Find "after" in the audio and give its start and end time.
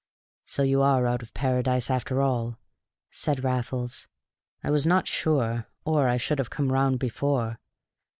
1.91-2.23